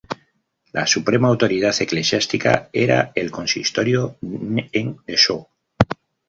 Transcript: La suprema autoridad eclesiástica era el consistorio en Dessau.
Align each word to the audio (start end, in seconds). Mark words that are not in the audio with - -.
La 0.71 0.87
suprema 0.87 1.27
autoridad 1.27 1.75
eclesiástica 1.79 2.71
era 2.73 3.11
el 3.13 3.29
consistorio 3.29 4.17
en 4.23 4.97
Dessau. 5.05 5.47